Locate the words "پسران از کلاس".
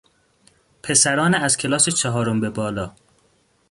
0.83-1.89